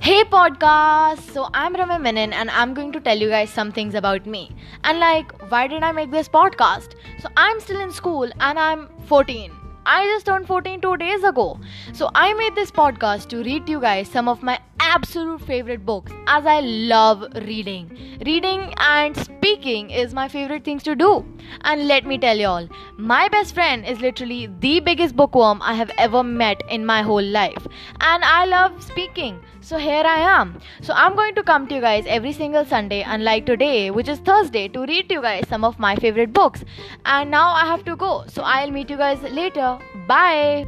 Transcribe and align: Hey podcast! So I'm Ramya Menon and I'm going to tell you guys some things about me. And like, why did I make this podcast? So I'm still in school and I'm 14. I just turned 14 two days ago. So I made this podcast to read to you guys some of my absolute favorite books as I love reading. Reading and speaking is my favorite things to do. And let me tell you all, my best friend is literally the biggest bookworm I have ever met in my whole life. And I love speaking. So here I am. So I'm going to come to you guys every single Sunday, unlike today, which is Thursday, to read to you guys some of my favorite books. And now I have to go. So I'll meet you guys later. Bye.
Hey 0.00 0.24
podcast! 0.24 1.30
So 1.32 1.48
I'm 1.52 1.74
Ramya 1.74 2.00
Menon 2.00 2.32
and 2.32 2.50
I'm 2.50 2.72
going 2.74 2.92
to 2.92 3.00
tell 3.00 3.16
you 3.16 3.28
guys 3.28 3.50
some 3.50 3.70
things 3.70 3.94
about 3.94 4.26
me. 4.26 4.50
And 4.84 4.98
like, 4.98 5.32
why 5.50 5.66
did 5.66 5.82
I 5.82 5.92
make 5.92 6.10
this 6.10 6.28
podcast? 6.28 6.94
So 7.20 7.28
I'm 7.36 7.60
still 7.60 7.80
in 7.80 7.92
school 7.92 8.30
and 8.40 8.58
I'm 8.58 8.88
14. 9.06 9.52
I 9.84 10.06
just 10.06 10.26
turned 10.26 10.46
14 10.46 10.80
two 10.80 10.96
days 10.96 11.22
ago. 11.24 11.60
So 11.92 12.10
I 12.14 12.32
made 12.34 12.54
this 12.54 12.70
podcast 12.70 13.28
to 13.28 13.42
read 13.42 13.66
to 13.66 13.72
you 13.72 13.80
guys 13.80 14.08
some 14.08 14.28
of 14.28 14.42
my 14.42 14.58
absolute 14.94 15.40
favorite 15.40 15.84
books 15.86 16.12
as 16.26 16.44
I 16.44 16.60
love 16.60 17.24
reading. 17.46 18.18
Reading 18.26 18.74
and 18.76 19.16
speaking 19.16 19.90
is 19.90 20.12
my 20.12 20.28
favorite 20.28 20.64
things 20.64 20.82
to 20.82 20.94
do. 20.94 21.24
And 21.62 21.88
let 21.88 22.04
me 22.04 22.18
tell 22.18 22.36
you 22.36 22.46
all, 22.46 22.68
my 22.98 23.28
best 23.28 23.54
friend 23.54 23.86
is 23.86 24.00
literally 24.00 24.50
the 24.60 24.80
biggest 24.80 25.16
bookworm 25.16 25.62
I 25.62 25.74
have 25.74 25.90
ever 25.96 26.22
met 26.22 26.62
in 26.68 26.84
my 26.84 27.00
whole 27.00 27.22
life. 27.22 27.66
And 28.00 28.22
I 28.22 28.44
love 28.44 28.82
speaking. 28.82 29.40
So 29.62 29.78
here 29.78 30.04
I 30.04 30.18
am. 30.40 30.60
So 30.82 30.92
I'm 30.92 31.16
going 31.16 31.34
to 31.36 31.42
come 31.42 31.66
to 31.68 31.74
you 31.76 31.80
guys 31.80 32.04
every 32.06 32.32
single 32.32 32.66
Sunday, 32.66 33.02
unlike 33.02 33.46
today, 33.46 33.90
which 33.90 34.08
is 34.08 34.18
Thursday, 34.18 34.68
to 34.68 34.80
read 34.80 35.08
to 35.08 35.14
you 35.14 35.22
guys 35.22 35.48
some 35.48 35.64
of 35.64 35.78
my 35.78 35.96
favorite 35.96 36.34
books. 36.34 36.64
And 37.06 37.30
now 37.30 37.50
I 37.52 37.64
have 37.64 37.84
to 37.86 37.96
go. 37.96 38.24
So 38.28 38.42
I'll 38.42 38.70
meet 38.70 38.90
you 38.90 38.98
guys 38.98 39.22
later. 39.22 39.78
Bye. 40.06 40.66